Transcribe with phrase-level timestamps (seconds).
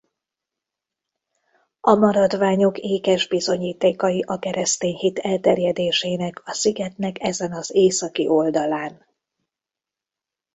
[1.81, 9.05] A maradványok ékes bizonyítékai a keresztény hit elterjedésének a szigetnek ezen az északi oldalán.